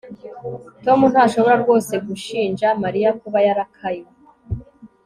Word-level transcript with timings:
tom 0.85 0.99
ntashobora 1.11 1.55
rwose 1.63 1.93
gushinja 2.07 2.67
mariya 2.83 3.09
kuba 3.21 3.37
yarakaye 3.47 4.03